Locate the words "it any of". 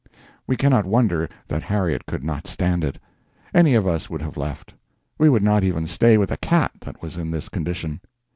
2.83-3.85